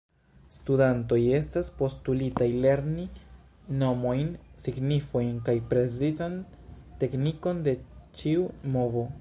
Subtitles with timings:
[0.53, 3.05] Studantoj estas postulitaj lerni
[3.83, 4.33] nomojn,
[4.65, 6.41] signifojn kaj precizan
[7.05, 7.79] teknikon de
[8.23, 9.07] ĉiu movo.